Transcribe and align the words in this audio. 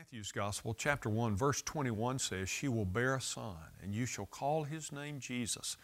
Matthew's 0.00 0.32
Gospel, 0.32 0.72
chapter 0.72 1.10
1, 1.10 1.36
verse 1.36 1.60
21 1.60 2.20
says, 2.20 2.48
She 2.48 2.68
will 2.68 2.86
bear 2.86 3.16
a 3.16 3.20
son, 3.20 3.58
and 3.82 3.94
you 3.94 4.06
shall 4.06 4.24
call 4.24 4.64
his 4.64 4.90
name 4.90 5.20
Jesus, 5.20 5.76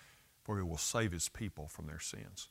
for 0.43 0.57
he 0.57 0.63
will 0.63 0.79
save 0.79 1.13
his 1.13 1.29
people 1.29 1.69
from 1.69 1.87
their 1.87 2.01
sins. 2.01 2.49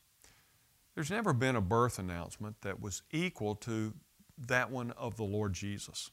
There's 0.94 1.10
never 1.10 1.34
been 1.34 1.56
a 1.56 1.62
birth 1.62 1.98
announcement 1.98 2.58
that 2.62 2.80
was 2.80 3.02
equal 3.10 3.56
to 3.56 3.96
that 4.38 4.70
one 4.70 4.92
of 4.92 5.18
the 5.18 5.24
Lord 5.24 5.54
Jesus. 5.54 6.12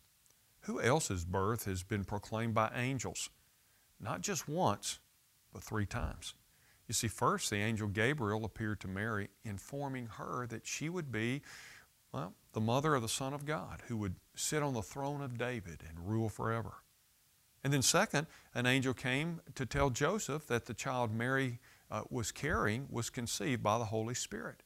Who 0.60 0.80
else's 0.80 1.26
birth 1.26 1.66
has 1.66 1.82
been 1.82 2.04
proclaimed 2.04 2.54
by 2.54 2.70
angels? 2.74 3.28
Not 4.00 4.22
just 4.22 4.48
once, 4.48 5.00
but 5.52 5.62
three 5.62 5.84
times. 5.84 6.32
You 6.88 6.94
see, 6.94 7.08
first, 7.08 7.50
the 7.50 7.56
angel 7.56 7.88
Gabriel 7.88 8.46
appeared 8.46 8.80
to 8.80 8.88
Mary, 8.88 9.28
informing 9.44 10.06
her 10.06 10.46
that 10.46 10.66
she 10.66 10.88
would 10.88 11.12
be, 11.12 11.42
well, 12.12 12.34
the 12.52 12.60
mother 12.60 12.94
of 12.94 13.02
the 13.02 13.08
Son 13.08 13.32
of 13.32 13.46
God, 13.46 13.82
who 13.88 13.96
would 13.96 14.16
sit 14.34 14.62
on 14.62 14.74
the 14.74 14.82
throne 14.82 15.22
of 15.22 15.38
David 15.38 15.82
and 15.88 16.08
rule 16.08 16.28
forever. 16.28 16.74
And 17.64 17.72
then, 17.72 17.82
second, 17.82 18.26
an 18.54 18.66
angel 18.66 18.92
came 18.92 19.40
to 19.54 19.64
tell 19.64 19.90
Joseph 19.90 20.46
that 20.48 20.66
the 20.66 20.74
child 20.74 21.14
Mary 21.14 21.60
uh, 21.90 22.02
was 22.10 22.32
carrying 22.32 22.86
was 22.90 23.08
conceived 23.08 23.62
by 23.62 23.78
the 23.78 23.86
Holy 23.86 24.14
Spirit. 24.14 24.62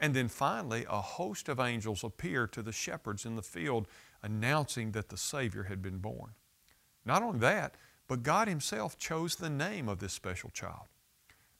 And 0.00 0.14
then 0.14 0.28
finally, 0.28 0.86
a 0.88 1.00
host 1.00 1.48
of 1.48 1.60
angels 1.60 2.02
appeared 2.02 2.52
to 2.52 2.62
the 2.62 2.72
shepherds 2.72 3.24
in 3.24 3.36
the 3.36 3.42
field, 3.42 3.86
announcing 4.22 4.92
that 4.92 5.08
the 5.08 5.16
Savior 5.16 5.64
had 5.64 5.82
been 5.82 5.98
born. 5.98 6.30
Not 7.04 7.22
only 7.22 7.38
that, 7.40 7.76
but 8.08 8.22
God 8.22 8.48
Himself 8.48 8.98
chose 8.98 9.36
the 9.36 9.50
name 9.50 9.88
of 9.88 9.98
this 9.98 10.12
special 10.12 10.50
child. 10.50 10.88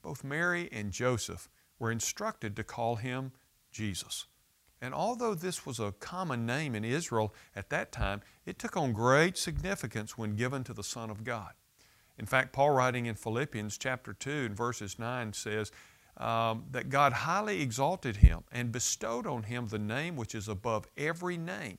Both 0.03 0.25
Mary 0.25 0.69
and 0.73 0.93
Joseph 0.93 1.49
were 1.79 1.91
instructed 1.91 2.57
to 2.57 2.65
call 2.65 2.97
him 2.97 3.33
Jesus. 3.73 4.27
And 4.85 4.93
although 4.93 5.35
this 5.35 5.65
was 5.65 5.81
a 5.81 5.93
common 5.93 6.45
name 6.45 6.75
in 6.75 6.85
Israel 6.85 7.33
at 7.57 7.71
that 7.71 7.91
time, 7.91 8.21
it 8.45 8.59
took 8.59 8.77
on 8.77 8.93
great 8.93 9.39
significance 9.39 10.19
when 10.19 10.37
given 10.37 10.63
to 10.65 10.75
the 10.75 10.85
Son 10.85 11.09
of 11.09 11.25
God. 11.25 11.53
In 12.19 12.27
fact, 12.27 12.53
Paul 12.53 12.69
writing 12.71 13.07
in 13.07 13.15
Philippians 13.15 13.79
chapter 13.79 14.13
2 14.13 14.31
and 14.31 14.55
verses 14.55 14.99
9 14.99 15.33
says 15.33 15.73
um, 16.19 16.65
that 16.71 16.91
God 16.91 17.15
highly 17.15 17.63
exalted 17.63 18.17
him 18.17 18.45
and 18.53 18.71
bestowed 18.71 19.27
on 19.27 19.45
him 19.45 19.69
the 19.69 19.79
name 19.79 20.17
which 20.17 20.35
is 20.35 20.49
above 20.49 20.87
every 20.99 21.39
name. 21.39 21.79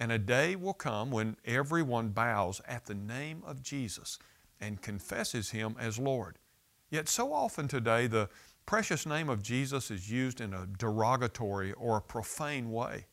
And 0.00 0.10
a 0.10 0.18
day 0.18 0.56
will 0.56 0.72
come 0.72 1.10
when 1.10 1.36
everyone 1.44 2.08
bows 2.08 2.62
at 2.66 2.86
the 2.86 2.94
name 2.94 3.42
of 3.46 3.62
Jesus 3.62 4.18
and 4.58 4.80
confesses 4.80 5.50
him 5.50 5.76
as 5.78 5.98
Lord. 5.98 6.38
Yet 6.88 7.10
so 7.10 7.34
often 7.34 7.68
today 7.68 8.06
the 8.06 8.30
precious 8.68 9.06
name 9.06 9.30
of 9.30 9.42
Jesus 9.42 9.90
is 9.90 10.10
used 10.10 10.42
in 10.42 10.52
a 10.52 10.66
derogatory 10.66 11.72
or 11.72 11.96
a 11.96 12.02
profane 12.02 12.70
way. 12.70 13.06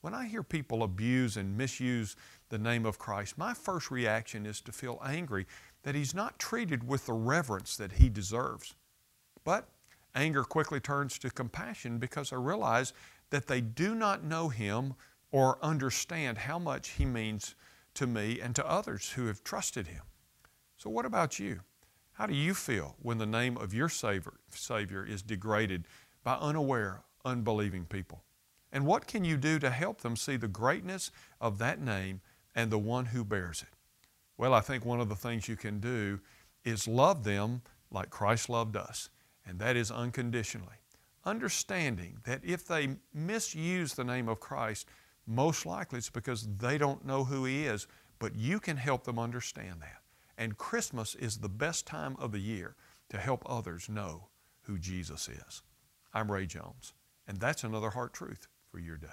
When 0.00 0.12
I 0.12 0.26
hear 0.26 0.42
people 0.42 0.82
abuse 0.82 1.36
and 1.36 1.56
misuse 1.56 2.16
the 2.48 2.58
name 2.58 2.84
of 2.84 2.98
Christ, 2.98 3.38
my 3.38 3.54
first 3.54 3.92
reaction 3.92 4.44
is 4.44 4.60
to 4.62 4.72
feel 4.72 5.00
angry 5.06 5.46
that 5.84 5.94
He's 5.94 6.16
not 6.16 6.40
treated 6.40 6.82
with 6.82 7.06
the 7.06 7.12
reverence 7.12 7.76
that 7.76 7.92
He 7.92 8.08
deserves. 8.08 8.74
But 9.44 9.68
anger 10.16 10.42
quickly 10.42 10.80
turns 10.80 11.16
to 11.20 11.30
compassion 11.30 11.98
because 11.98 12.32
I 12.32 12.36
realize 12.36 12.92
that 13.30 13.46
they 13.46 13.60
do 13.60 13.94
not 13.94 14.24
know 14.24 14.48
Him 14.48 14.94
or 15.30 15.60
understand 15.62 16.38
how 16.38 16.58
much 16.58 16.88
He 16.88 17.04
means 17.04 17.54
to 17.94 18.08
me 18.08 18.40
and 18.40 18.52
to 18.56 18.68
others 18.68 19.10
who 19.10 19.26
have 19.26 19.44
trusted 19.44 19.86
Him. 19.86 20.02
So, 20.76 20.90
what 20.90 21.06
about 21.06 21.38
you? 21.38 21.60
How 22.18 22.26
do 22.26 22.34
you 22.34 22.52
feel 22.52 22.96
when 23.00 23.18
the 23.18 23.26
name 23.26 23.56
of 23.56 23.72
your 23.72 23.88
Savior, 23.88 24.32
Savior 24.50 25.06
is 25.06 25.22
degraded 25.22 25.84
by 26.24 26.34
unaware, 26.34 27.02
unbelieving 27.24 27.84
people? 27.84 28.24
And 28.72 28.84
what 28.84 29.06
can 29.06 29.24
you 29.24 29.36
do 29.36 29.60
to 29.60 29.70
help 29.70 30.00
them 30.00 30.16
see 30.16 30.36
the 30.36 30.48
greatness 30.48 31.12
of 31.40 31.58
that 31.58 31.80
name 31.80 32.20
and 32.56 32.72
the 32.72 32.78
one 32.78 33.06
who 33.06 33.24
bears 33.24 33.62
it? 33.62 33.68
Well, 34.36 34.52
I 34.52 34.58
think 34.58 34.84
one 34.84 35.00
of 35.00 35.08
the 35.08 35.14
things 35.14 35.46
you 35.46 35.54
can 35.54 35.78
do 35.78 36.18
is 36.64 36.88
love 36.88 37.22
them 37.22 37.62
like 37.92 38.10
Christ 38.10 38.48
loved 38.48 38.76
us, 38.76 39.10
and 39.46 39.60
that 39.60 39.76
is 39.76 39.92
unconditionally. 39.92 40.82
Understanding 41.24 42.18
that 42.24 42.40
if 42.42 42.66
they 42.66 42.96
misuse 43.14 43.94
the 43.94 44.02
name 44.02 44.28
of 44.28 44.40
Christ, 44.40 44.88
most 45.28 45.66
likely 45.66 45.98
it's 45.98 46.10
because 46.10 46.48
they 46.56 46.78
don't 46.78 47.06
know 47.06 47.22
who 47.22 47.44
He 47.44 47.66
is, 47.66 47.86
but 48.18 48.34
you 48.34 48.58
can 48.58 48.76
help 48.76 49.04
them 49.04 49.20
understand 49.20 49.82
that. 49.82 50.02
And 50.40 50.56
Christmas 50.56 51.16
is 51.16 51.38
the 51.38 51.48
best 51.48 51.84
time 51.84 52.14
of 52.20 52.30
the 52.30 52.38
year 52.38 52.76
to 53.08 53.18
help 53.18 53.42
others 53.44 53.88
know 53.88 54.28
who 54.62 54.78
Jesus 54.78 55.28
is. 55.28 55.62
I'm 56.14 56.30
Ray 56.30 56.46
Jones, 56.46 56.94
and 57.26 57.38
that's 57.38 57.64
another 57.64 57.90
heart 57.90 58.14
truth 58.14 58.46
for 58.70 58.78
your 58.78 58.96
day. 58.96 59.08